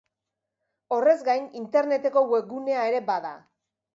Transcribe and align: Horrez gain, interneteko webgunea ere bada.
Horrez 0.95 1.19
gain, 1.27 1.43
interneteko 1.61 2.25
webgunea 2.31 2.89
ere 2.93 3.05
bada. 3.13 3.35